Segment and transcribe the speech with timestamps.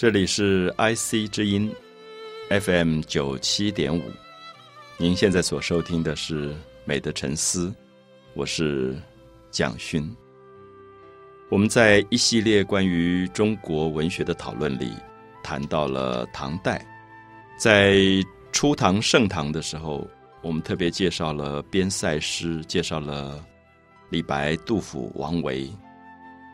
[0.00, 1.70] 这里是 IC 之音
[2.48, 4.02] FM 九七点五，
[4.96, 6.54] 您现在所收听的是
[6.86, 7.66] 《美的沉思》，
[8.32, 8.96] 我是
[9.50, 10.10] 蒋勋。
[11.50, 14.90] 我们在一系列关于中国文学的讨论里，
[15.42, 16.82] 谈到了唐代。
[17.58, 17.98] 在
[18.52, 20.08] 初唐盛唐的时候，
[20.40, 23.44] 我们特别介绍了边塞诗，介绍了
[24.08, 25.70] 李白、杜甫、王维。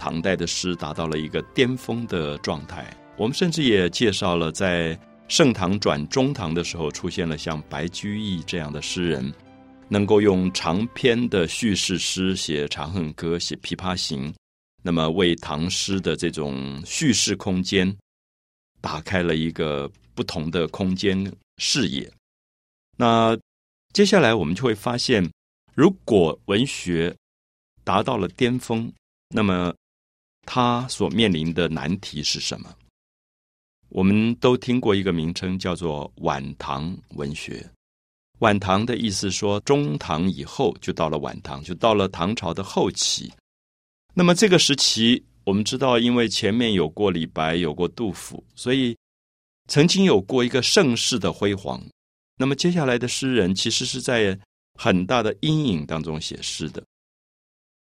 [0.01, 2.85] 唐代的诗达到了一个巅峰的状态。
[3.19, 9.33] 我们甚至也介绍了，在盛唐转中唐的时候，出现了像白居易这样的诗人，
[9.89, 14.31] 能够用长篇的叙事诗写《长恨歌》、写《琵琶行》，
[14.83, 17.97] 那么为唐诗的这种叙事空间
[18.83, 22.13] 打开了一个不同的空间视野。
[22.99, 23.37] 那
[23.95, 25.27] 接下来我们就会发现，
[25.75, 27.17] 如果文学
[27.83, 28.93] 达到了巅峰，
[29.31, 29.75] 那么
[30.45, 32.71] 它所面临的难题是什么？
[33.89, 37.65] 我们都听过一个名称，叫做晚唐文学。
[38.41, 43.33] 晚唐的意思说，中唐以后就到了晚唐，就到了唐朝的后期。
[44.13, 48.95] 那么这个时期，我们知道，因为前面有过李白，有过杜甫，所以
[49.69, 51.83] 曾经有过一个盛世的辉煌。
[52.37, 54.39] 那么接下来的诗人，其实是在
[54.75, 56.83] 很大的阴影当中写诗的。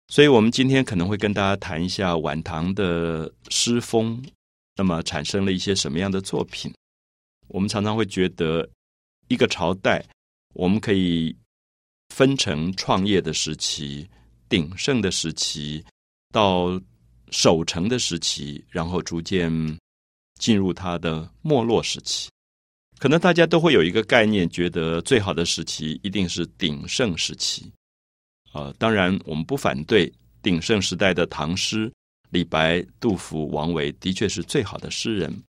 [0.10, 4.22] 所以我们今天可能会跟大家谈一下晚唐的诗风。
[4.76, 6.74] 那么产生了一些什么样的作品？
[7.48, 8.68] 我们常常会觉得，
[9.28, 10.04] 一个朝代
[10.54, 11.36] 我们可以
[12.10, 14.10] 分成创业的时期、
[14.50, 15.84] 鼎盛的时期，
[16.32, 16.82] 到
[17.30, 19.52] 守成的时期，然后逐渐
[20.40, 22.30] 进入它的没落时期。
[22.98, 27.72] 可能大家都会有一个概念，觉得最好的时期一定是鼎盛时期。
[28.52, 31.92] 啊，当然我们不反对鼎盛时代的唐诗。
[32.34, 35.44] 李白、杜甫、王维的确是最好的诗人，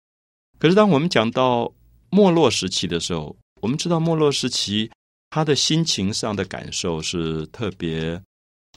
[0.57, 1.71] 可是当我们讲到
[2.09, 4.91] 没落时期的时候，我们知道没落时期
[5.29, 8.19] 他的心情上的感受是特别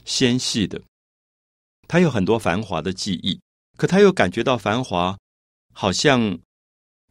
[0.05, 0.79] 纤细的。
[1.87, 3.39] 他有很多繁华的记忆，
[3.75, 5.17] 可他又感觉到繁华
[5.73, 6.37] 好像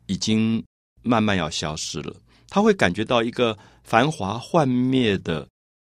[0.07, 0.65] 已经
[1.03, 2.15] 慢慢要消失了。
[2.49, 5.49] 他会感觉到一个繁华幻灭的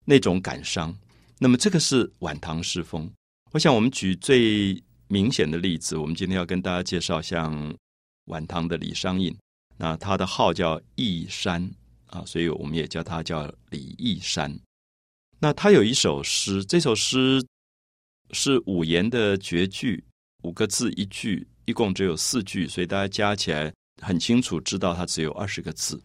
[0.05, 0.95] 那种感伤。
[1.39, 3.11] 那么，这个是晚唐诗风。
[3.53, 4.83] 我想，我们举最。
[5.13, 7.77] 明显的例子，我们今天要跟大家介绍，像
[8.27, 9.37] 晚唐的李商隐，
[9.77, 11.69] 那他的号叫义山
[12.07, 14.57] 啊，所以我们也叫他叫李义山。
[15.41, 17.45] 那他有一首诗，这首诗
[18.31, 20.01] 是五言的绝句，
[20.45, 26.01] 五个字一句，一共只有四句，所以大家加起来很清楚知道它只有二十个字。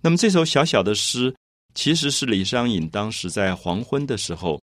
[0.00, 1.34] 那么这首小小的诗，
[1.74, 4.62] 其实是李商隐当时在黄昏的时候。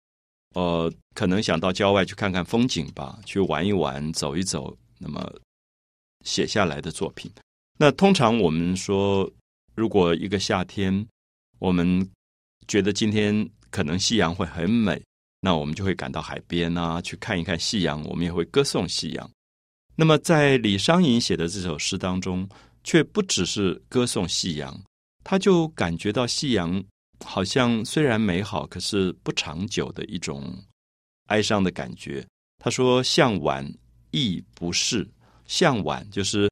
[0.55, 5.31] 呃，可能想到郊外去看看风景吧，去玩一玩，走一走，那么
[6.25, 7.31] 写下来的作品。
[7.79, 9.31] 那通常我们说，
[9.75, 11.07] 如果一个夏天，
[11.59, 12.11] 我们
[12.67, 15.01] 觉得今天可能夕阳会很美，
[15.41, 19.31] 那我们就会赶到海边啊，去看一看夕阳，我们也会歌颂夕阳。
[19.95, 22.49] 那么在李商隐写的这首诗当中，
[22.83, 24.83] 却不只是歌颂夕阳，
[25.23, 26.83] 他就感觉到夕阳。
[27.25, 30.57] 好像虽然美好，可是不长久的一种
[31.27, 32.27] 哀伤的感觉。
[32.59, 33.65] 他说：“向晚
[34.11, 35.09] 亦不是，
[35.47, 36.51] 向晚就是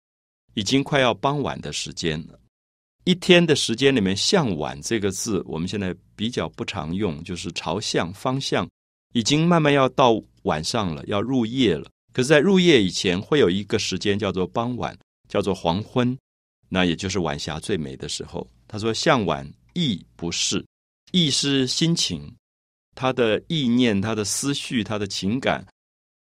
[0.55, 2.39] 已经快要傍晚的时间了。
[3.05, 8.69] 一天的时间里面，向晚这个字，我们现在比较不常用，就是朝向方向，
[9.15, 11.89] 已经慢慢要到晚上了，要入夜了。
[12.13, 14.97] 可是，在入夜以前，会有一个时间叫做傍晚，
[15.29, 16.17] 叫做黄昏，
[16.69, 18.49] 那也就是晚霞最美的时候。
[18.69, 20.65] 他说：向晚。”意不是，
[21.13, 22.35] 意是心情，
[22.95, 25.67] 他的意念、他的思绪、他的情感，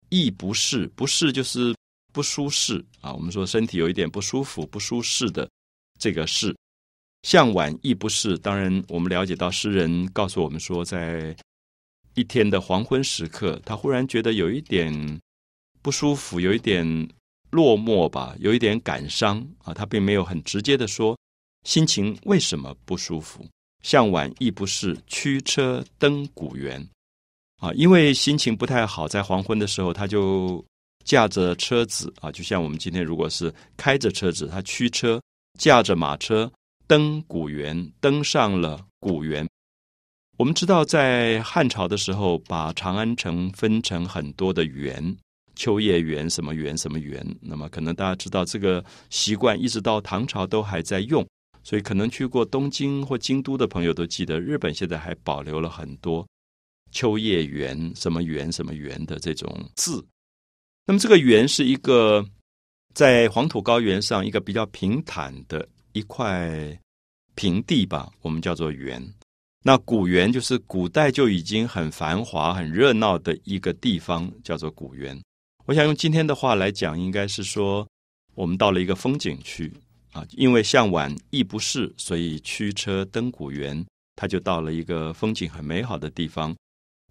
[0.08, 1.72] 意不是，不是就是
[2.12, 3.12] 不舒适啊。
[3.12, 5.48] 我们说身体有一点不舒服、不舒适的
[6.00, 6.52] 这个是，
[7.22, 8.36] 向晚意不是。
[8.38, 11.36] 当然，我们了解到诗人告诉我们说，在
[12.14, 15.20] 一天的黄昏时刻，他忽然觉得有一点
[15.80, 16.84] 不舒服，有一点
[17.50, 19.72] 落寞吧，有一点感伤啊。
[19.72, 21.16] 他并没有很直接的说。
[21.64, 23.44] 心情为什么不舒服？
[23.82, 26.86] 向晚亦不是驱车登古原
[27.58, 30.64] 啊，因为心情不太好，在黄昏的时候，他就
[31.04, 35.20] 驾着车子啊，就像我们今天如果是开着车子，他驱车
[35.58, 36.50] 驾着马车
[36.86, 39.46] 登古原，登上了古原。
[40.36, 45.16] 我们知道，在汉朝的时候，把长安城分成很多的园，
[45.54, 47.24] 秋叶园、什么园、什么园。
[47.40, 51.24] 那么，可能大家知道这个习惯，一直到唐朝都还在用。
[51.64, 56.24] 所以，可能去过东京或京都的朋友都记得，日本现在还保留了很多
[56.92, 60.06] 秋叶原、什么原、什么原的这种字。
[60.86, 62.22] 那么，这个“原”是一个
[62.92, 66.78] 在黄土高原上一个比较平坦的一块
[67.34, 69.02] 平地吧，我们叫做原。
[69.62, 75.18] 那古原就是古代就已经很繁华、很热闹的一个地方，叫做古原。
[75.64, 77.88] 我想用今天的话来讲，应该是说
[78.34, 79.72] 我们到了一个风景区
[80.14, 83.84] 啊，因为向晚意不适，所以驱车登古原，
[84.14, 86.56] 他就到了一个风景很美好的地方，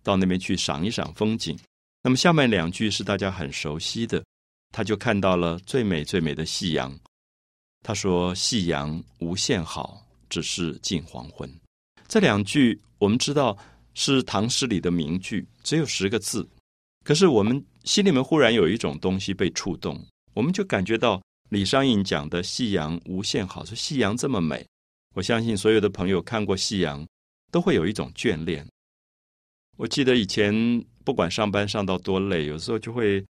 [0.01, 1.55] 到那边去赏一赏风景。
[2.01, 4.23] 那么下面两句是大家很熟悉的，
[4.71, 6.97] 他就看到了最美最美的夕阳。
[7.85, 11.53] 他说：“夕阳无限好，只是近黄昏。”
[12.07, 13.57] 这两句我们知道
[13.93, 16.47] 是唐诗里的名句，只有十个字，
[17.03, 20.01] 可是我们心里面忽然有一种东西被触动，
[20.33, 21.21] 我们就感觉到
[21.53, 24.65] 李商隐讲的“夕阳无限好”，说夕阳这么美，
[25.13, 27.05] 我相信所有的朋友看过夕阳，
[27.51, 28.67] 都会有一种眷恋。
[29.77, 30.51] 我记得以前
[31.05, 33.23] 不管上班上到多累，有时候就会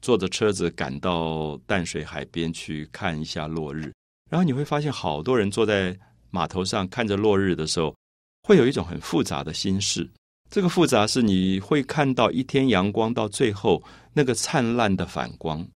[0.00, 3.92] 坐着车子赶到淡水海边去看一下落日，
[4.30, 5.94] 然后你会发现好多人坐在。
[6.30, 7.94] 码头上看着落日的时候，
[8.42, 10.06] 会有一种很复杂的心事。
[10.50, 15.66] 这个复杂是你会看到一天阳光到最后那个灿烂的反光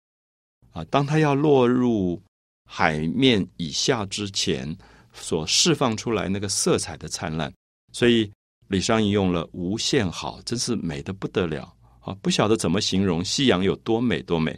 [0.72, 2.22] 啊，当它要落入
[2.64, 4.76] 海面以下之前，
[5.12, 7.52] 所释放出来那个色彩的灿烂。
[7.92, 8.30] 所以
[8.68, 12.14] 李商隐用了“无限好”，真是美的不得了啊！
[12.22, 14.56] 不晓得怎么形容夕阳有多美多美。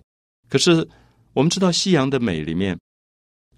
[0.49, 0.87] 可是
[1.33, 2.79] 我们知道夕阳的美里面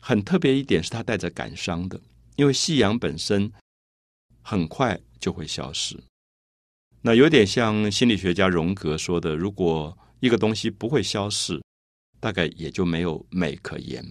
[0.01, 2.01] 很特别一点，是它带着感伤的。
[2.37, 3.51] 因为夕阳本身
[4.43, 5.99] 很快就会消失，
[7.01, 11.63] 那有点像心理学家荣格说的：如果一个东西不会消逝，
[12.25, 14.03] 大概也就没有美可言。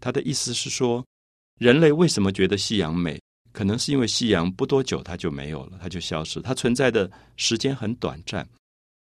[0.00, 1.04] 他的意思是说，
[1.58, 3.20] 人类为什么觉得夕阳美？
[3.50, 8.48] 可能是因为夕阳不多久它就没有了，它就消失，它存在的时间很短暂。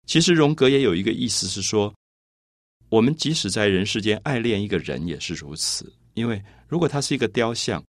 [0.07, 1.93] 其实荣格也有一个意思是说，
[2.87, 7.83] 我们即使在人世间爱恋一个人也是如此，因为如果他是一个雕像。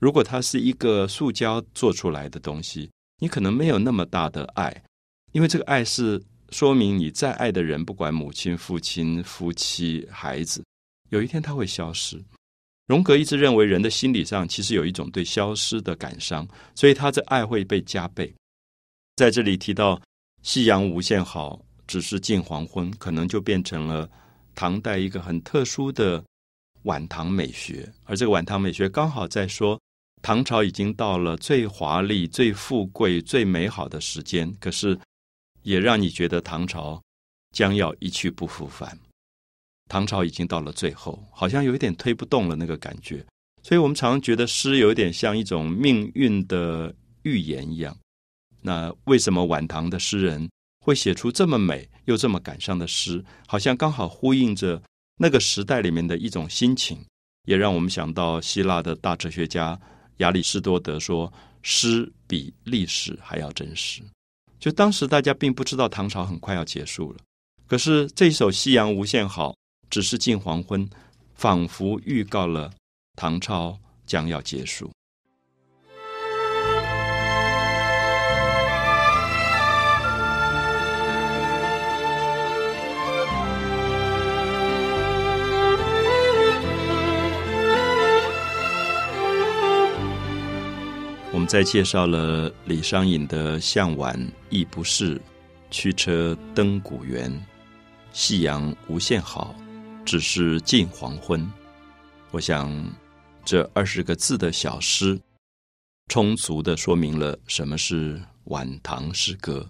[0.00, 2.90] 如果他是一个塑胶做出来的东西，
[3.20, 4.82] 你可能没有那么大的爱，
[5.32, 6.18] 因为这个爱是
[6.52, 10.62] 说明你再爱的人，不管母亲、父亲、夫妻、孩子，
[11.08, 12.22] 有一天他会消失。
[12.86, 18.32] 荣格一直认为人的心理上其实有一种对消失的感伤，所以他的爱会被加倍。
[19.16, 20.00] 在这里提到
[20.42, 24.08] 夕阳无限好，只是近黄昏，可能就变成了
[24.54, 26.22] 唐代一个很特殊的
[26.82, 29.80] 晚唐美学，而这个晚唐美学刚好在说。
[30.20, 34.96] 唐朝已经到了最华丽、最富贵、最美好的时间，可是
[35.62, 37.02] 也让你觉得唐朝
[37.52, 38.98] 将要一去不复返。
[39.88, 43.24] 唐朝已经到了最后，好像有一点推不动了那个感觉。
[43.62, 47.96] 所以我们常常觉得诗有点像一种命运的预言一样。
[48.60, 50.50] 那为什么晚唐的诗人
[50.80, 53.24] 会写出这么美又这么感伤的诗？
[53.46, 54.82] 好像刚好呼应着
[55.16, 57.04] 那个时代里面的一种心情，
[57.44, 59.78] 也让我们想到希腊的大哲学家。
[60.18, 61.32] 亚里士多德说
[61.62, 64.02] ：“诗比历史还要真实。”
[64.62, 67.18] 就当时大家并不知道唐朝很快要结束了，
[67.66, 69.50] 可是这首《夕阳无限好》
[69.90, 70.88] 只是近黄昏，
[71.34, 72.72] 仿佛预告了
[73.16, 73.76] 唐朝
[74.06, 74.88] 将要结束。
[91.42, 94.16] 们在介绍了李商隐的“向晚
[94.48, 95.20] 意不适，
[95.72, 97.28] 驱车登古原，
[98.12, 99.52] 夕阳无限好，
[100.04, 101.44] 只是近黄昏。”
[102.30, 102.72] 我想，
[103.44, 105.20] 这二十个字的小诗，
[106.06, 109.68] 充足的说明了什么是晚唐诗歌，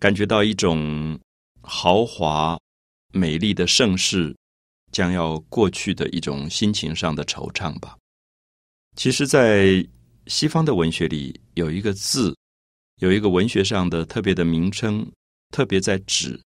[0.00, 1.16] 感觉到一种
[1.60, 2.58] 豪华、
[3.12, 4.34] 美丽的盛世
[4.90, 7.96] 将要过去的一种心情上的惆怅吧。
[8.96, 9.86] 其实，在
[10.26, 12.34] 西方的文学里有一个字，
[13.00, 15.06] 有一个文学上的特别的名称，
[15.50, 16.40] 特别在指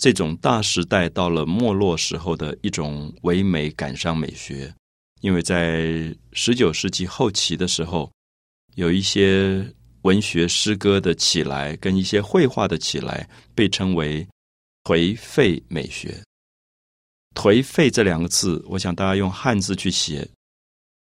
[0.00, 4.72] 这种大时代到了没落时候的一种唯美感伤美学。
[5.22, 8.12] 因为在十九世纪后期的时候，
[8.74, 9.66] 有一些
[10.02, 14.28] 文学诗歌的起来，跟一些绘画的起来，被称为
[14.84, 16.22] 颓废美学。
[17.34, 20.28] 颓废这两个字，我想大家用汉字去写，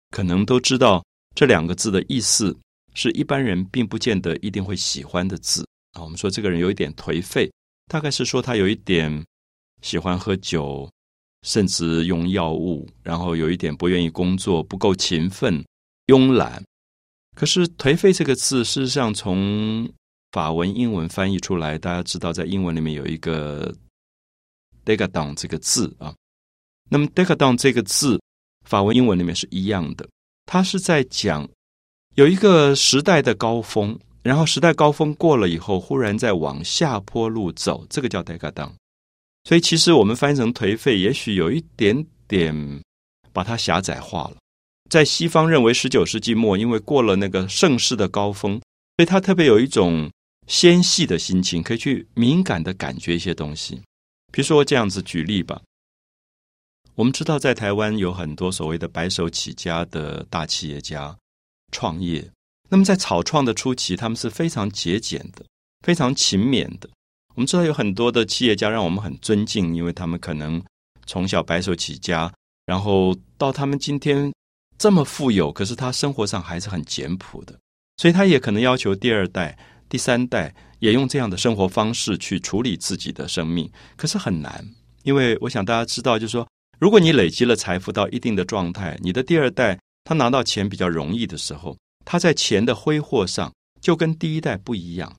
[0.10, 1.04] 可能都知道。
[1.38, 2.58] 这两个字的意思
[2.96, 6.01] 是一般人并不见得一定会喜欢的字啊。
[6.01, 7.48] 我们说这个人有一点颓废，
[7.86, 9.24] 大概是说他有一点
[9.84, 10.89] 喜欢喝酒，
[11.44, 15.63] 甚至用药物，然后有一点不愿意工作，不够勤奋，
[16.08, 16.63] 慵懒。
[17.36, 19.88] 可是“颓废”这个字，事实上从
[20.32, 23.72] 法文、英文翻译出来，大家知道，在英文里面有一个
[24.84, 26.15] decadon 这个字啊。
[26.89, 28.20] 那么 decadon 这个字，
[28.65, 30.10] 法文、英文里面是一样的，
[30.48, 31.48] 它是在讲
[32.16, 38.72] 有一个时代的高峰，然后时代高峰过了以后，忽然在往下坡路走，这个叫 decadon。
[39.44, 42.82] 所以其实我们翻译成颓废，也许有一点点
[43.32, 44.38] 把它狭窄化了。
[44.89, 48.54] 在西方认为，十九世纪末因为过了那个盛世的高峰，
[48.98, 50.10] 所以他特别有一种
[50.48, 53.82] 纤细的心情，可以去敏感的感觉一些东西。
[54.32, 55.62] 比如说这样子举例吧，
[56.98, 61.16] 我们知道在台湾有很多所谓的白手起家的大企业家
[61.72, 62.27] 创业，
[62.70, 65.46] 那么在草创的初期，他们是非常节俭的，
[65.86, 66.89] 非常勤勉的。
[67.36, 70.60] 我们知道有很多的企业家让我们很尊敬，因为他们可能
[71.06, 72.34] 从小白手起家，
[72.66, 74.34] 然后到他们今天。
[74.80, 77.60] 这么富有，可是他生活上还是很简朴的，
[77.98, 79.58] 所以他也可能要求第二代、
[79.89, 84.63] 第三代也用这样的生活方式去处理自己的生命，可是很难，
[85.01, 86.48] 因为我想大家知道，就是说，
[86.80, 95.16] 如果你累积了财富到一定的状态，你的第二代他拿到钱比较容易的时候，他在钱的挥霍上就跟第一代不一样。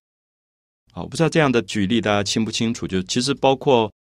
[0.93, 2.87] 好，我不知道这样的举例大家清不清楚？
[2.87, 3.93] 就其实包括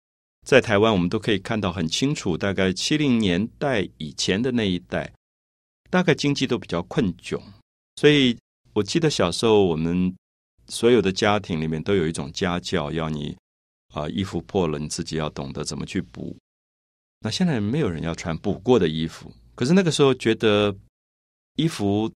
[0.46, 5.12] 在台湾，我们都可以看到很清楚，大概七零年代以前的那一代。
[5.90, 7.40] 大概经济都比较困窘，
[7.96, 8.36] 所以
[8.74, 10.14] 我记得小时候我们
[10.68, 13.34] 所有的家庭里面都有一种家教，要你
[13.94, 16.36] 啊衣服破了，你自己要懂得怎么去补。
[17.20, 20.74] 那现在没有人要穿补过的衣服，可是那个时候觉得
[21.56, 22.10] 衣服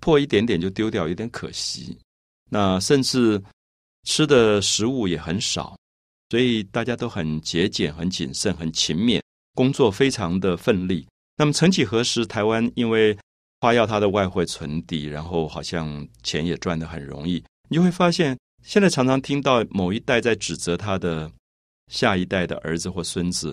[0.00, 1.96] 破一点点就丢掉，有点可惜。
[2.48, 3.42] 那甚至
[4.04, 5.76] 吃的食物也很少，
[6.30, 9.20] 所以大家都很节俭、很谨慎、很勤勉，
[9.54, 11.04] 工作非常的奋力。
[11.36, 13.18] 那么，曾几何时，台湾因为
[13.60, 21.28] 花要它的外汇存底，然后好像钱也赚得很容易，你就会发现，现在常常听到某一代在指责他的
[21.88, 23.52] 下一代的儿子或孙子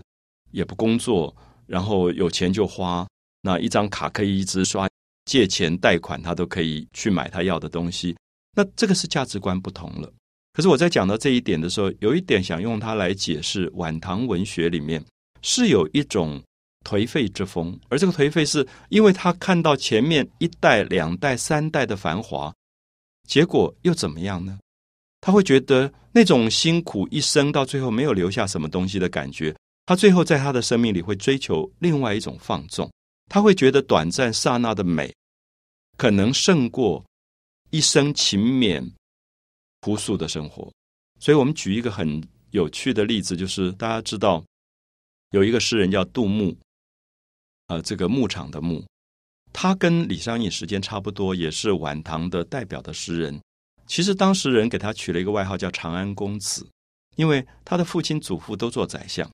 [0.54, 1.36] 也不工作，
[1.68, 3.06] 然后有钱就花，
[3.42, 4.88] 那一张卡可以一直刷，
[5.26, 8.16] 借钱贷款他都可以去买他要的东西。
[8.56, 10.10] 那这个是价值观不同了。
[10.54, 15.04] 可是我在讲到这一点的时候，有一点想用它来解释晚唐文学里面
[15.42, 16.42] 是有一种。
[16.86, 22.54] 颓废之风，而这个颓废是因为他看到前面一代、两代、三代的繁华，
[23.26, 24.60] 结果又怎么样呢？
[25.22, 29.56] 他会觉得那种辛苦一生到最后没有留下什么东西的感觉。
[29.86, 32.92] 他最后在他的生命里会追求另外一种放纵，
[33.30, 35.14] 他会觉得短暂刹那的美
[35.98, 37.04] 可能胜过
[37.70, 38.92] 一生勤勉
[39.82, 40.72] 朴素的生活。
[41.20, 42.22] 所以我们举一个很
[42.52, 44.44] 有趣的例子，就是大家知道
[45.32, 46.56] 有一个诗人叫杜牧。
[47.68, 48.86] 呃，这个牧场的牧，
[49.54, 53.42] 他跟李商隐时间差不多，也是晚唐的代表的诗人。
[53.88, 56.68] 其实当时人给他取了一个外号叫长安公子，
[57.16, 59.32] 因为他的父亲、祖父都做宰相，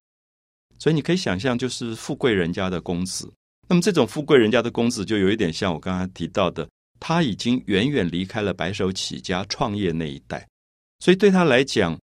[0.79, 3.31] 所以你可以想象，就是富贵人家的公子。
[3.67, 6.67] 那么这种富贵人家的公子，就有一点像我刚才提到的，
[6.99, 10.47] 他已经远远离开了白手起家创业那一代，
[11.01, 11.99] 所以对他来讲，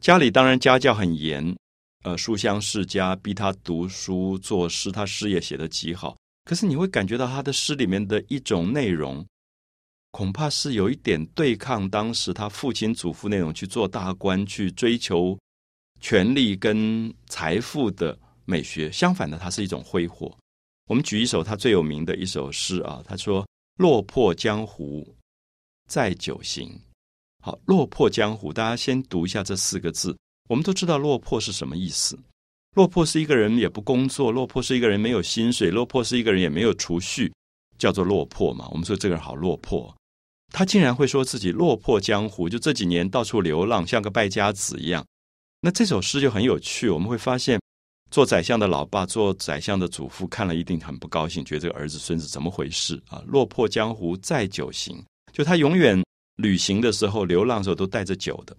[0.00, 1.54] 家里当然家教很严。
[2.02, 6.16] 呃，书香世家逼他读书作诗，他诗也写得极好。
[6.46, 9.22] 可是你会感觉到他的诗里面的一种内容，
[10.10, 15.38] 恐怕是有一点对抗当时他父亲祖父那种去做大官、去追求
[16.00, 18.90] 权力跟财富的美学。
[18.90, 20.34] 相反的，它是一种挥霍。
[20.88, 23.46] 我们举一首他最有名的一首诗啊，他说
[23.78, 25.06] ：“落魄江湖
[25.88, 26.68] 在酒行。”
[27.42, 30.16] 好，落魄江湖，大家先读一下这四个字。
[30.48, 32.18] 我们都知道落魄是什么意思？
[32.76, 37.32] 落魄是一个人也不工作，落魄是一个人没有薪水，落魄是一个人也没有储蓄，
[37.78, 38.68] 叫做落魄嘛。
[38.70, 39.94] 我们说这个人好落魄，
[40.52, 45.06] 他竟然会说自己落魄江湖，就这几年到处流浪，像个败家子一样。
[45.60, 47.60] 那这首诗就很有趣，我们会发现，
[48.10, 53.22] 做宰相的老爸，做宰相的祖父看了一定很不高兴，觉得这个儿子孙子怎么回事啊？
[53.26, 56.02] 落魄江湖再酒行，就他永远
[56.36, 58.56] 旅行的时候、流浪的时候都带着酒的。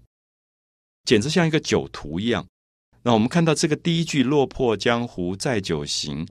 [1.06, 2.46] 简直像一个酒徒一样。
[3.02, 6.28] 那我们看到这个第一句“落魄江湖再酒行”，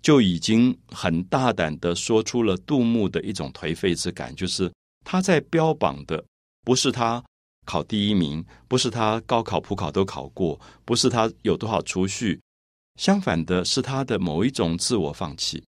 [0.00, 4.72] 就已经很大胆的说出了杜牧的一种颓废之感，就是
[5.04, 6.24] 他在标榜的
[6.64, 7.22] 不是他
[7.64, 12.40] 考第一名，不是他高考、普考都考过，不是他有多少储蓄，
[12.96, 15.64] 相反的是他的某一种自我放弃，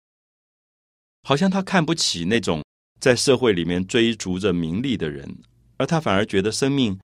[1.23, 2.63] 好像他看不起那种
[3.01, 5.39] 在社会里面追逐着名利的人，
[5.77, 6.99] 而他反而觉得生命。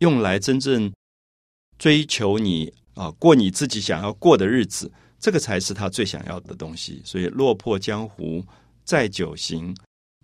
[0.00, 0.92] 用来真正
[1.78, 7.00] 追求你啊，过你自己想要过的日子，这个才是他最想要的东西。
[7.04, 8.44] 所以，落魄江湖
[8.84, 9.74] 在酒行，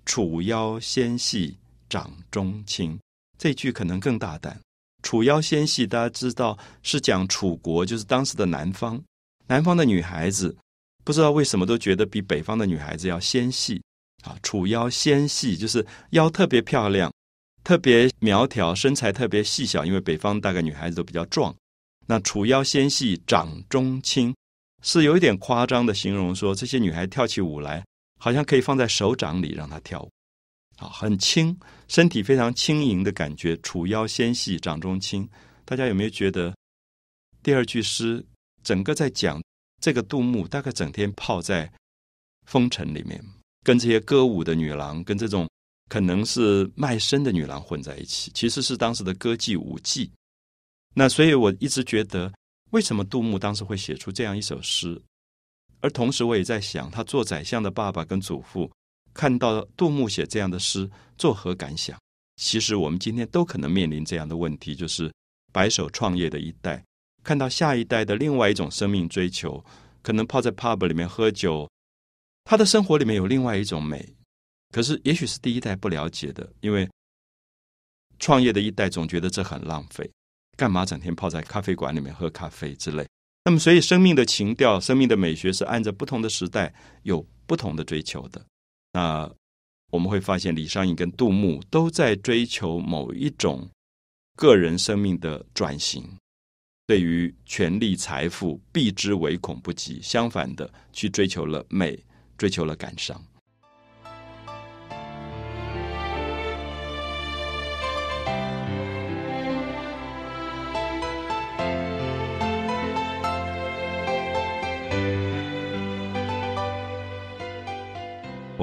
[0.04, 1.56] 楚腰纤细
[1.88, 2.98] 掌中轻。
[3.40, 4.60] 这句可能更大胆。
[5.02, 9.02] 楚腰纤细，大家知道是讲楚国，就是当时的南方。
[9.46, 10.54] 南方的女孩子
[11.04, 13.82] 不知道为什么都觉得比北方的女孩子要纤细
[14.24, 14.36] 啊。
[14.42, 17.10] 楚腰纤细，就是腰特别漂亮，
[17.64, 19.86] 特别苗条，身材特别细小。
[19.86, 21.54] 因为北方大概女孩子都比较壮。
[22.06, 24.34] 那楚腰纤细，掌中轻，
[24.82, 27.82] 是有一点夸张的形容，说这些女孩跳起舞来，
[28.18, 30.10] 好像可以放在手掌里让她跳舞。
[30.80, 31.54] 啊，很轻，
[31.88, 33.54] 身体非常轻盈的感觉。
[33.58, 35.28] 楚腰纤细，掌中轻。
[35.66, 36.56] 大家有没有觉得
[37.42, 38.24] 第二句诗
[38.62, 39.40] 整个在讲
[39.80, 40.48] 这个杜牧？
[40.48, 41.70] 大概整天泡在
[42.46, 43.22] 风尘里面，
[43.62, 45.46] 跟这些歌舞的女郎，跟这种
[45.90, 50.10] 可能是卖身的女郎混在一起，其实是当时的歌妓舞妓。
[50.94, 52.32] 那所以我一直觉得，
[52.70, 55.00] 为什么杜牧当时会写出这样一首诗？
[55.82, 58.70] 而同时我也在想，他做宰相的爸爸跟祖父。
[59.12, 60.88] 看到杜牧写这样的诗，
[61.18, 61.98] 作何感想？
[62.36, 65.12] 其实我们今天都可能面临这样的问题，就是
[65.52, 66.82] 白手创业的一代，
[67.22, 69.62] 看到下一代的另外一种生命追求，
[70.02, 71.68] 可能泡在 pub 里面喝酒，
[72.44, 74.14] 他的生活里面有另外一种美，
[74.72, 76.88] 可是也许是第一代不了解的，因为
[78.18, 80.10] 创业的一代总觉得这很浪费，
[80.56, 83.06] 干嘛整天泡在咖啡馆里面喝咖啡之类？
[83.44, 88.44] 那么，所以生命的情调、生命的美学是按照不同的时代有不同的追求的。
[88.92, 89.30] 那
[89.90, 93.68] 我们会发现，李商隐跟杜牧都在追求某一种
[94.36, 96.04] 个人生命的转型，
[96.86, 102.04] 对于权力、财富避之唯恐不及，相反的去追求了美，
[102.36, 103.24] 追求了感伤。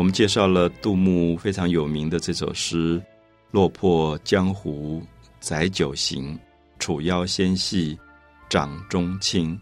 [0.07, 3.03] 们介绍了杜牧非常有名的这首诗
[3.51, 5.03] ：“落魄江湖
[5.41, 6.39] 载酒行，
[6.79, 7.99] 楚腰纤细
[8.49, 9.59] 掌中轻。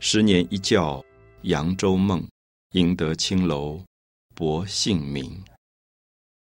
[0.00, 1.00] 十年一觉
[1.42, 2.26] 扬州梦，
[2.72, 3.80] 赢得青楼
[4.34, 5.32] 薄幸名。”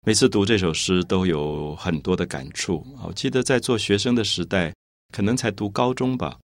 [0.07, 2.87] 每次读这首诗都有很多的感触。
[3.03, 4.73] 我记得在做学生的时代，
[5.12, 6.38] 可能才读高中吧，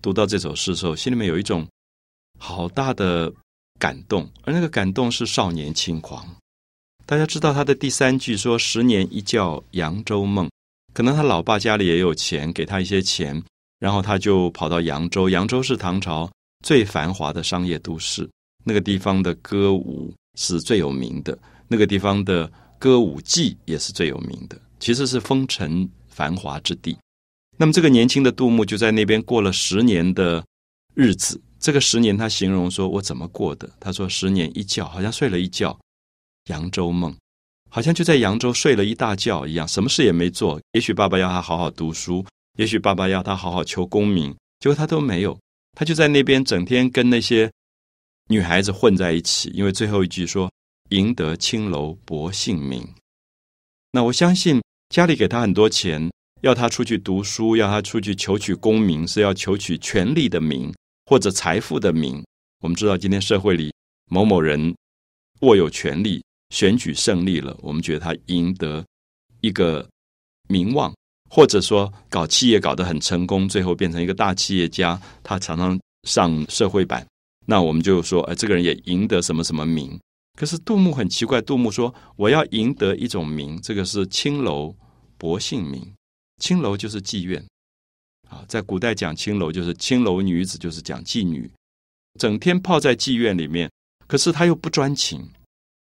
[0.00, 1.66] 读到这首诗的时候，心里面有一种
[2.38, 3.32] 好大的。
[3.78, 6.26] 感动，而那个感动是少年轻狂。
[7.04, 10.50] 大家知道他的第三句说“十年一觉扬州梦”，
[10.92, 13.40] 可能他老爸家里也有钱，给他一些钱，
[13.78, 15.28] 然后他就跑到扬州。
[15.28, 16.28] 扬州是唐朝
[16.64, 18.28] 最繁华的商业都市，
[18.64, 26.96] 那个地方的歌舞是最有名的，那个地方的歌舞伎也是最有名的，其实是风尘繁华之地。
[27.56, 30.44] 那么这个年轻的杜牧就在那边过了十年的
[30.94, 31.40] 日子。
[31.66, 35.76] 这个十年，他形容说：“我怎么过的？”他说：“十年一觉，好像睡了一觉，
[36.44, 37.12] 扬州梦，
[37.68, 40.60] 好像就在扬州睡了一大觉一样，什么事也没做。
[40.74, 42.24] 也许爸爸要他好好读书，
[42.56, 45.36] 也许爸爸要他好好求功名，结果他都没有。
[45.76, 47.50] 他就在那边整天跟那些
[48.28, 49.50] 女孩子混在一起。
[49.52, 50.48] 因为最后一句说
[50.90, 52.88] ：‘赢得青楼薄幸名。’
[53.90, 56.08] 那我相信家里给他很多钱，
[56.42, 60.72] 要他出去读书，要他出去求取功名，是要求取权力的名。”
[61.06, 62.22] 或者财富的名，
[62.60, 63.72] 我们知道今天社会里
[64.10, 64.74] 某某人
[65.40, 68.84] 握有权力，选举胜利了，我们觉得他赢得
[69.40, 69.88] 一个
[70.48, 70.92] 名望，
[71.30, 77.06] 或者说搞企业搞得很成功，最后变成一个大企业家，他常常上社会版，
[77.46, 79.98] 那我们就说，哎，这个人也赢得什么什么名。
[80.36, 84.74] 可是杜牧很奇怪，杜牧说我要赢得一种名，这个是青楼
[85.16, 85.94] 薄幸名，
[86.42, 87.42] 青楼就是妓院。
[88.28, 91.50] 啊，在古代讲青楼就是青楼女子，就是讲妓女，
[92.18, 93.70] 整天泡在妓院里面。
[94.06, 95.28] 可是她又不专情，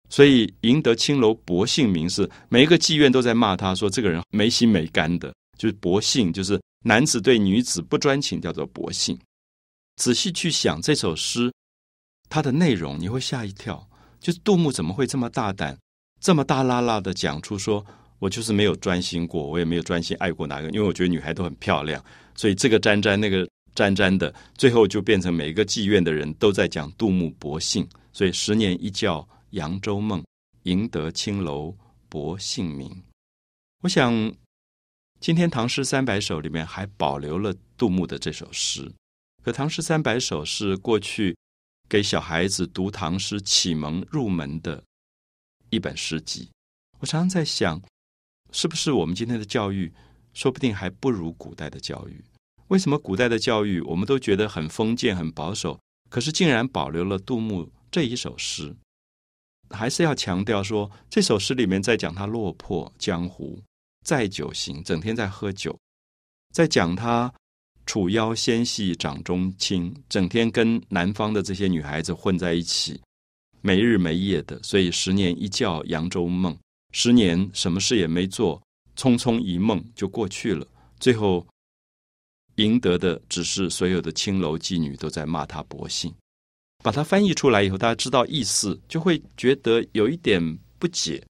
[0.09, 9.19] 所以赢得青楼薄幸名是每一个妓院都在骂他说这个人没心没肝的，就是薄幸，就是男子对女子不专情，叫做薄幸。
[9.97, 11.53] 仔细去想这首诗，
[12.29, 13.89] 它的内容你会吓一跳，
[14.21, 15.79] 就是杜牧怎么会这么大胆，
[16.21, 17.85] 这么大拉拉的讲出说。
[18.21, 22.03] 我就是没有专心过，我也没有专心爱过哪个，因为我觉得女孩都很漂亮，
[22.35, 30.25] 所以这个沾沾那个沾沾的，最后就变成每一个妓院的人都在讲杜牧薄幸，所以十年一觉扬州梦，
[30.65, 31.77] 赢得青楼
[32.09, 32.91] 薄幸名。
[33.83, 34.13] 我想，
[35.21, 38.91] 今天《唐诗三百首》里面还保留了杜牧的这首诗，
[39.43, 41.37] 可《唐诗三百首》是过去
[41.89, 44.83] 给小孩子读唐诗启蒙入门的
[45.71, 46.49] 一本诗集。
[46.99, 47.81] 我常常在想。
[48.57, 49.93] 是不是我们今天的教育，
[50.35, 52.23] 说不定还不如古代的教育？
[52.69, 55.79] 为什么古代的教育我们都觉得很封建、很保守，
[56.11, 58.75] 可是竟然保留了杜牧这一首诗？
[59.71, 63.61] 还是要强调说，这首诗里面在讲他落魄江湖，
[64.05, 65.77] 载酒行，整天在喝酒。
[66.53, 67.33] 在讲他
[67.87, 73.01] 楚腰纤细掌中轻，整天跟南方的这些女孩子混在一起，
[73.61, 76.57] 没日没夜的，所以十年一觉扬州梦，
[76.93, 78.63] 十年什么事也没做，
[78.97, 80.67] 匆匆一梦就过去了。
[81.01, 81.47] 最后
[82.57, 86.15] 赢得的只是所有的青楼妓女都在骂他薄幸。
[86.83, 91.19] 把它翻译出来以后，大家知道意思，就会觉得有一点不解。《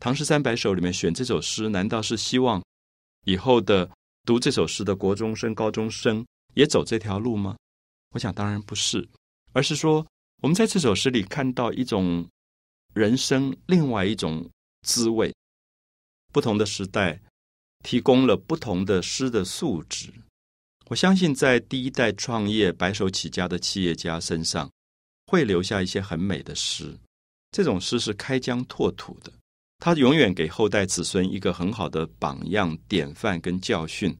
[0.00, 2.62] 唐诗三百首》里面选这首诗，难道是希望
[3.26, 3.88] 以后的
[4.24, 6.24] 读这首诗的国中生、高中生
[6.54, 7.56] 也走这条路吗？
[8.14, 9.06] 我想当然不是，
[9.52, 10.06] 而是说
[10.42, 12.26] 我们在这首诗里看到一种
[12.94, 14.48] 人生另外一种
[14.82, 15.34] 滋味。
[16.34, 17.18] 不同的时代
[17.82, 20.12] 提供了不同的诗的素质。
[20.88, 24.68] 我相信，在第一代创业、白手起家的企业家身上。
[25.26, 26.96] 会留下一些很美的诗，
[27.50, 29.32] 这种诗是开疆拓土的，
[29.78, 34.14] 它永远给后代子孙一个很好的榜样、典范跟教训，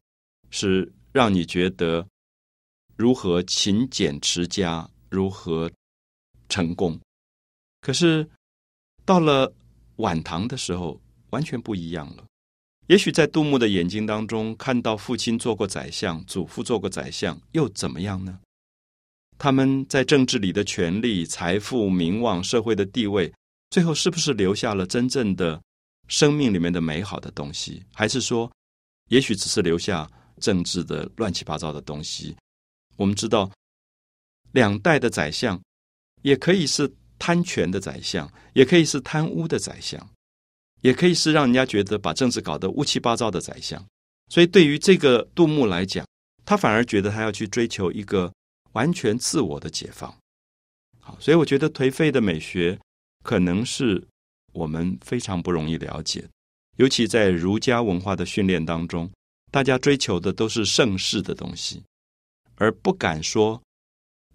[0.49, 2.05] 是让你觉得
[2.97, 5.71] 如何勤俭持家，如何
[6.49, 6.99] 成功。
[7.81, 8.27] 可是
[9.05, 9.53] 到了
[9.97, 10.99] 晚唐的时候，
[11.35, 12.23] 完全不一样了。
[12.87, 18.39] 也许在杜牧的眼睛当中，看到父亲做过宰相，祖父做过宰相，又怎么样呢？
[19.37, 23.33] 他们在政治里的权力、财富、名望、社会的地位，
[23.69, 25.61] 最后是不是留下了真正的
[26.07, 27.83] 生命里面的美好的东西？
[27.91, 28.49] 还是说，
[29.09, 32.33] 也许只是留下政治的乱七八糟的东西？
[32.95, 33.51] 我们知道，
[34.53, 35.61] 两代的宰相
[36.21, 39.99] 也可以是贪权的宰相，也可以是贪污的宰相，
[40.85, 43.83] 也可以是让人家觉得把政治搞得乌七八糟的宰相。
[44.29, 46.05] 所以，对于这个杜牧来讲，
[46.45, 48.31] 他反而觉得他要去追求一个。
[48.75, 50.13] 完全自我的解放，
[50.99, 52.77] 好，所以我觉得颓废的美学
[53.23, 54.05] 可能是
[54.51, 56.27] 我们非常不容易了解，
[56.75, 59.09] 尤其在儒家文化的训练当中，
[59.49, 61.83] 大家追求的都是盛世的东西，
[62.55, 63.61] 而不敢说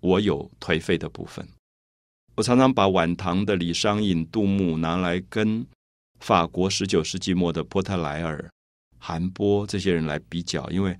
[0.00, 1.46] 我有颓废的部分。
[2.36, 5.66] 我常常把晚唐的李商隐、杜牧拿来跟
[6.20, 8.48] 法国十九世纪末的波特莱尔、
[8.98, 10.96] 韩波这些人来比较，因为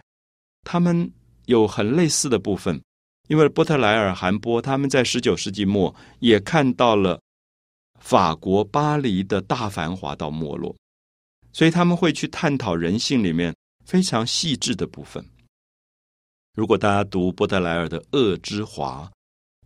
[0.63, 1.11] 他们
[1.47, 2.81] 有很类似的部分。
[3.29, 7.21] 因为波特莱尔、韩波他们在十九世纪末也看到了
[8.01, 10.75] 法国巴黎的大繁华到没落，
[11.53, 13.55] 所以他们会去探讨人性里面
[13.85, 15.25] 非常细致的部分。
[16.57, 19.09] 如果大家读波特莱尔的《恶之华》，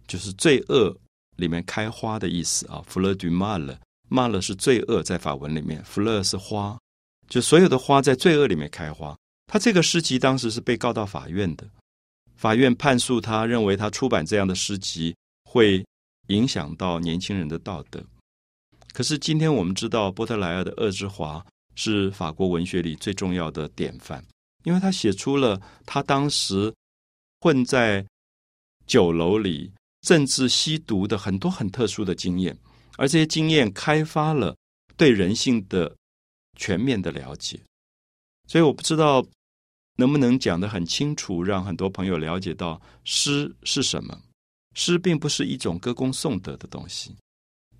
[0.06, 0.94] 就是罪恶
[1.36, 2.84] 里面开花的意思啊。
[2.86, 6.78] 弗勒 m 骂了，骂了是罪恶，在法文里面，弗勒是花，
[7.28, 9.16] 就所有的花在罪恶里面开花。
[9.46, 11.66] 他这个诗集当时是被告到法院的。
[12.36, 15.14] 法院判诉他，认为他出版这样的诗集
[15.44, 15.84] 会
[16.28, 18.02] 影响到年轻人的道德。
[18.92, 21.38] 可是今天我们知道，波特莱尔的《恶之华》
[21.74, 24.24] 是法国文学里最重要的典范，
[24.64, 26.72] 因为他写出了他当时
[27.40, 28.04] 混在
[28.86, 32.56] 酒楼里、政治吸毒的很多很特殊的经验，
[32.96, 34.56] 而这些经验开发了
[34.96, 35.96] 对人性的
[36.56, 37.60] 全面的了解。
[38.46, 39.24] 所以我不知道。
[39.96, 44.20] 能不能讲得很清楚，让很多朋友了解到诗是什么？
[44.74, 47.14] 诗并不是一种歌功颂德的东西，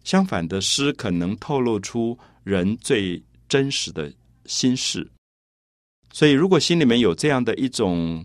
[0.05, 4.14] 相反的，诗可能透露出人最真实的
[4.46, 5.11] 心事。
[6.12, 8.24] 所以，如果心里面有这样的一种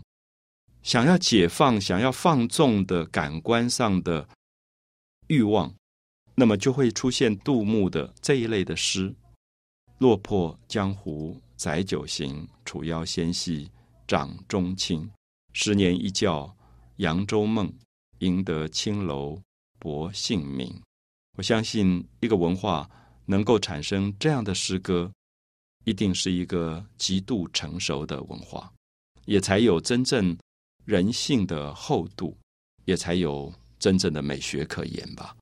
[0.84, 4.30] 想要解放、想要放纵的感官上的
[5.30, 5.73] 欲望，
[6.39, 9.13] 那么就会出现杜牧的这一类的诗
[9.99, 13.69] ：“落魄江湖载酒行，楚腰纤细。”
[14.08, 15.08] 掌中轻，
[15.54, 16.52] 十年一觉
[16.95, 17.71] 扬州梦，
[18.19, 19.39] 赢得青楼
[19.78, 20.82] 薄幸名。
[21.38, 22.89] 我相信，一个文化
[23.25, 25.12] 能够产生这样的诗歌，
[25.84, 28.73] 一定是一个极度成熟的文化，
[29.25, 30.36] 也才有真正
[30.86, 32.36] 人性的厚度，
[32.86, 35.36] 也才有真正的美学可言吧。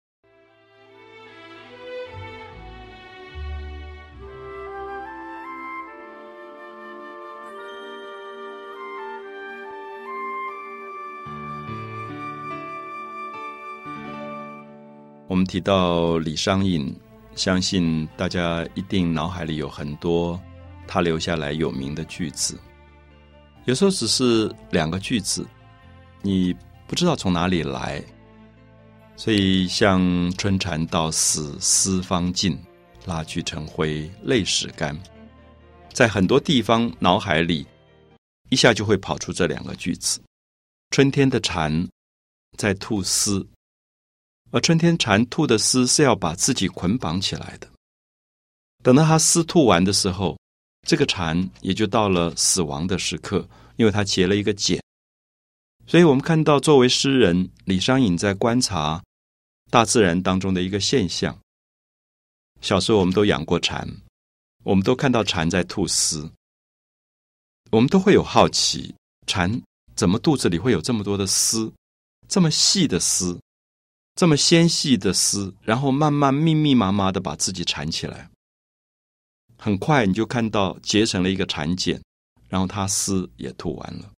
[15.38, 16.92] 我们提到李商隐，
[17.36, 20.42] 相信大家一定脑海里有很多
[20.88, 22.58] 他留下来有名的句子。
[23.66, 25.48] 有时候只是两个句子，
[26.24, 26.56] 你
[26.88, 28.04] 不知道从哪里来。
[29.16, 30.02] 所以像
[30.40, 32.58] “春蚕到死丝方尽，
[33.06, 35.00] 蜡炬成灰泪始干”，
[35.94, 37.64] 在很多地方脑海里
[38.50, 40.20] 一下就会跑出这两个句子。
[40.90, 41.88] 春天的蝉
[42.58, 43.48] 在吐丝。
[44.52, 47.68] 而春天蚕吐的丝是要把自己捆绑起来的。
[48.84, 50.38] 等到它丝吐完的时候，
[50.88, 54.82] 这个蚕也就到了死亡的时刻，因为它结了一个茧。
[55.86, 59.04] 所以我们看到，作为诗人李商隐在观察
[59.70, 61.38] 大自然当中的一个现象。
[62.62, 63.88] 小时候我们都养过蚕，
[64.64, 66.30] 我们都看到蚕在吐丝，
[67.72, 68.96] 我们都会有好奇，
[69.28, 69.62] 蚕
[69.96, 71.72] 怎么肚子里会有这么多的丝，
[72.28, 73.40] 这么细的丝，
[74.18, 78.32] 这么纤细的丝，然后慢慢密密麻麻的把自己缠起来。
[79.60, 82.02] 很快你就看到结成了一个蚕茧，
[82.50, 84.12] 然后它丝也吐完了。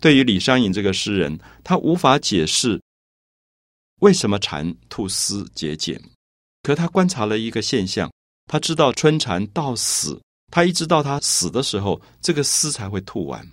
[0.00, 2.80] 对于李商隐这个诗人，他无法解释
[4.00, 6.02] 为什么蚕吐丝结茧，
[6.62, 8.10] 可他观察了一个现象，
[8.46, 10.18] 他知道春蚕到死，
[10.50, 13.46] 他一直到他死的时候，这个丝才会吐完。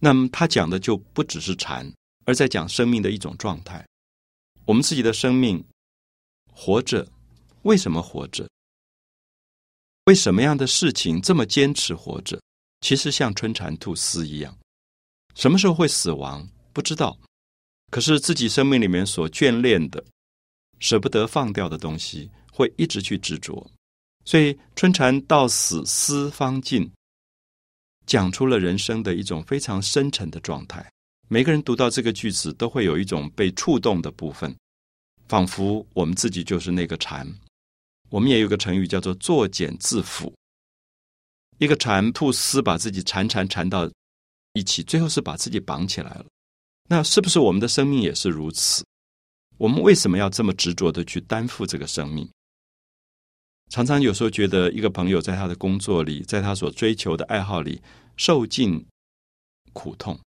[0.00, 1.92] 那么他讲的就不只是蚕，
[2.24, 3.86] 而在讲生命的一种状态。
[4.64, 5.64] 我们自己的生命
[6.52, 7.08] 活着，
[7.62, 8.48] 为什么活着？
[10.04, 12.40] 为什么样的事情这么坚持活着？
[12.80, 14.58] 其实像春蚕吐丝一样。
[15.34, 16.48] 什么时候会死亡？
[16.72, 17.18] 不知道。
[17.90, 20.02] 可是自己生命里面所眷恋的、
[20.80, 23.70] 舍不得放掉的东西，会一直去执着。
[24.24, 26.90] 所以“春蚕到死丝方尽”，
[28.06, 30.90] 讲出了人生的一种非常深沉的状态。
[31.32, 34.54] 每个人读到这个句子，都会有一种被触动的部分，
[35.28, 37.26] 仿佛我们自己就是那个蝉。
[38.10, 40.30] 我们也有个成语叫做“作茧自缚”，
[41.56, 43.90] 一个蚕吐丝，把自己缠缠缠到。
[44.52, 46.26] 一起，最后是把自己绑起来了。
[46.90, 48.84] 那是不是我们的生命也是如此？
[49.56, 52.28] 我们为什么要这么执着的去担负这个生命？
[53.70, 57.80] 常常有时候觉得，一个朋友在他的工作里，在他所追求的爱好里
[58.18, 58.84] 受尽
[59.72, 60.20] 苦痛，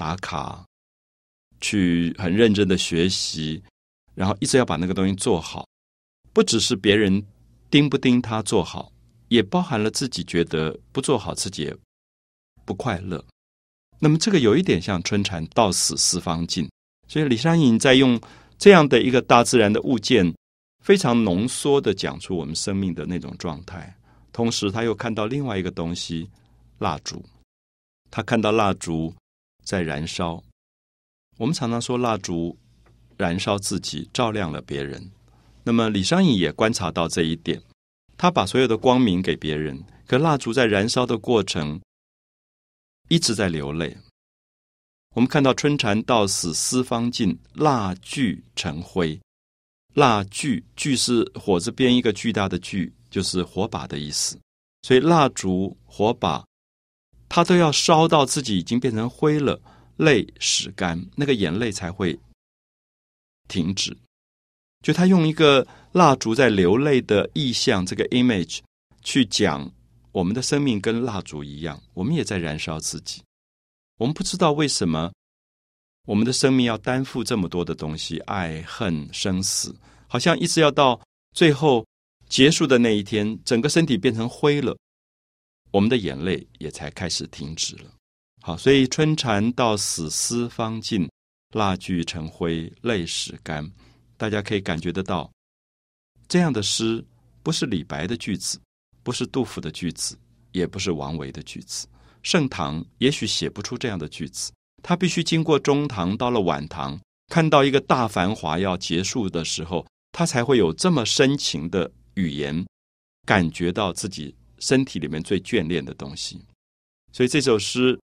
[0.00, 0.64] 打卡，
[1.60, 3.62] 去很认真的学习，
[4.14, 5.68] 然后一直要把那个东西做好。
[6.32, 7.22] 不只是别人
[7.68, 8.90] 盯不盯他做好，
[9.28, 11.70] 也包含了自己觉得不做好自己。
[12.64, 13.22] 不快乐，
[13.98, 16.66] 那么这个有一点像“春蚕到死丝方尽”，
[17.06, 18.18] 所以李商隐在用
[18.56, 20.34] 这样的一个大自然的物件，
[20.82, 23.94] 非常浓缩的讲出我们生命的那种状态。
[24.32, 26.30] 同时，他又看到另外一个东西——
[26.78, 27.22] 蜡烛。
[28.10, 29.14] 他看到蜡烛
[29.70, 30.42] 在燃烧。
[31.38, 32.58] 我们常常说蜡烛
[33.16, 35.12] 燃烧自己，照亮了别人。
[35.62, 37.62] 那么李商隐也观察到这一点，
[38.16, 41.80] 他把所有的光明给别人，可蜡烛在燃烧的过程。
[43.08, 43.96] 一直在流泪。
[45.14, 49.20] 我们看到“春蚕到死丝方尽，蜡炬成灰”。
[49.94, 54.36] 蜡炬，炬是火字边一个巨大的炬，就是火把的意思。
[54.82, 56.44] 所以蜡烛、火把，
[57.30, 59.58] 他都要烧到自己已经变成灰了，
[59.96, 62.18] 泪始干，那个眼泪才会
[63.48, 63.96] 停止。
[64.82, 68.58] 就他用一个蜡烛在流泪的意象，这个 image
[69.02, 69.72] 去讲。
[70.12, 73.22] 我们的生命跟蜡烛一样，我们也在燃烧自己。
[73.96, 75.12] 我们不知道为什么
[76.04, 79.72] 我们的生命要担负这么多的东西，爱恨生死，
[80.08, 81.00] 好像一直要到
[81.32, 81.86] 最后
[82.28, 84.76] 结束的那一天，整个身体变成灰了，
[85.70, 87.84] 我们的眼泪也才开始停止了。
[88.42, 91.08] 好，所以春蚕到死丝方尽，
[91.54, 93.70] 蜡炬成灰泪始干。
[94.16, 95.30] 大家可以感觉得到，
[96.28, 97.04] 这样的诗
[97.42, 98.60] 不是李白的句子。
[99.02, 100.14] 不是杜甫的句子，
[100.52, 101.88] 也不是王维的句子。
[102.22, 104.52] 盛唐也许写不出这样的句子，
[104.82, 112.62] 他必须经过中唐，到了晚唐，看到一个大繁华要结束的时候，他才会有这么深情的语言，
[113.24, 116.40] 感觉到自己身体里面最眷恋的东西。
[117.12, 117.98] 所以这首诗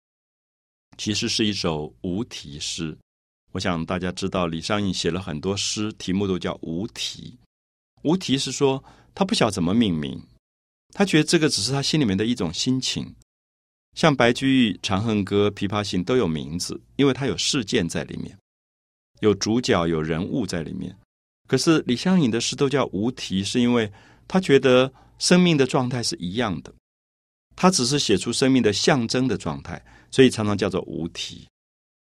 [0.97, 2.97] 其实是一首无题诗。
[3.51, 7.37] 我想大家知道，李商隐写了很多诗，题目都叫无题。
[8.03, 10.21] 无题是说他不晓怎么命名。
[10.95, 13.15] 他觉得这个只是他心里面的一种心情，
[13.95, 18.37] 像白居易《长恨歌》《琵琶行》都有名字，因为它有事件在里面，
[19.21, 20.95] 有主角、有人物在里面。
[21.47, 23.91] 可是李商隐的诗都叫无题，是因为
[24.27, 26.73] 他觉得生命的状态是一样的，
[27.55, 31.47] 他只是写出生命的象征的状态，所以常常叫做无题。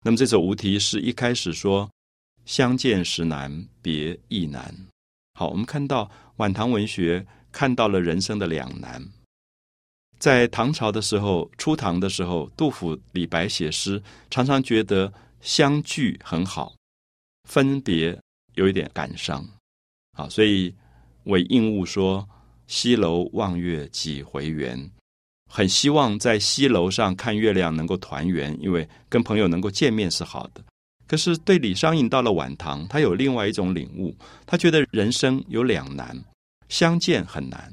[0.04, 1.90] 那么这首无题是一开始说
[2.44, 4.74] “相见时难别亦难”。
[5.38, 7.26] 好，我们看到晚唐文学。
[7.52, 9.06] 看到了人生的两难。
[10.18, 16.74] 在唐朝的时候，初唐的时候，杜甫、李白写诗，常常觉得相聚很好，
[17.46, 18.18] 分别
[18.54, 19.46] 有一点感伤。
[20.16, 20.74] 好，所以
[21.24, 22.26] 韦应物说
[22.72, 24.90] ：“西楼望月几回圆。”
[25.46, 30.64] 很希望在西楼上看月亮能够团圆，因为跟朋友能够见面是好的。
[31.06, 36.18] 可是对李商隐到了晚唐，他有另外一种领悟，他觉得人生有两难。
[36.70, 37.70] 相见很难，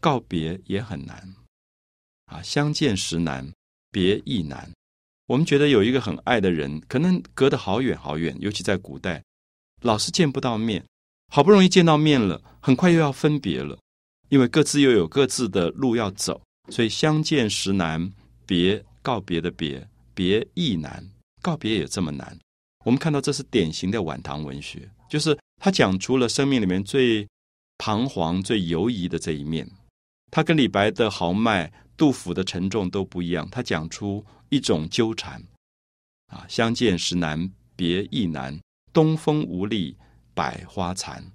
[0.00, 1.34] 告别也很难，
[2.26, 3.50] 啊，相见时难，
[3.90, 4.70] 别亦难。
[5.26, 9.20] 我们觉得有一个很爱的人，可能隔得好远好远，尤其在古代，
[9.82, 10.84] 老是见不到面。
[11.32, 13.76] 好不容易见到面了，很快又要分别了，
[14.28, 18.12] 因为各自又有各自的路要走，所以相见时难，
[18.46, 21.08] 别告别的别，别亦难，
[21.42, 22.38] 告别也这么难。
[22.84, 27.26] 我们看到这是典型的晚唐文学，就是他讲出了生命里面最
[27.78, 29.68] 彷徨、最犹疑的这一面。
[30.30, 35.42] 他跟李白的豪迈、杜甫的沉重都不一样，他讲出一种纠缠
[36.28, 38.58] 啊，相见时难，别亦难，
[38.92, 39.96] 东风无力。
[40.34, 41.32] 百花残，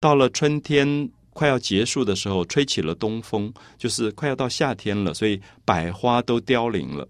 [0.00, 7.08] 到了春天快要结束的时候，吹起了东风，就是快要到夏天了，所以百花都凋零了。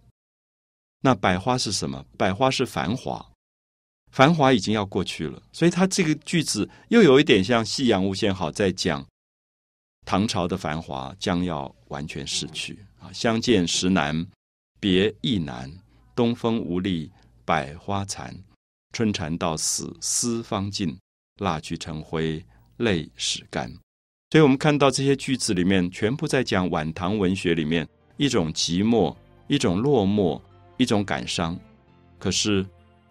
[1.00, 2.04] 那百花是什么？
[2.16, 3.30] 百花是繁华，
[4.12, 5.42] 繁华已经要过去了。
[5.52, 9.04] 所以他这个句子又有一点像夕阳无限好，在讲
[10.06, 13.12] 唐朝的繁华将要完全逝去啊！
[13.12, 14.26] 相见时难，
[14.78, 15.70] 别亦难，
[16.14, 17.10] 东风无力，
[17.44, 18.36] 百花残，
[18.92, 20.96] 春蚕到死丝方尽。
[21.38, 22.44] 蜡炬成灰
[22.76, 23.72] 泪始干，
[24.32, 29.14] 所以我们看到这些句子里面，全部在讲晚唐文学里面一种寂寞、
[29.46, 30.40] 一种落寞、
[30.78, 31.54] 一种感伤，
[32.18, 32.64] 可是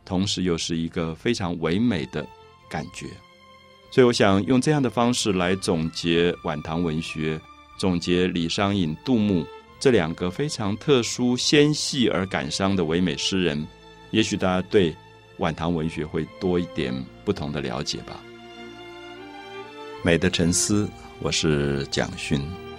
[0.04, 2.26] 同时又是一个非常唯美的
[2.68, 3.06] 感觉。
[3.92, 7.40] 所以我想用这样的方式来总结晚唐文学，
[7.78, 9.46] 总结李商隐、杜牧
[9.80, 13.68] 这两个非常特殊、纤细而感伤的唯美诗人，
[14.10, 14.92] 也许大家对。
[15.38, 16.92] 晚唐文学会多一点
[17.24, 18.20] 不同的了解吧。
[20.04, 20.90] 美的沉思，
[21.24, 22.71] 我是蒋勋。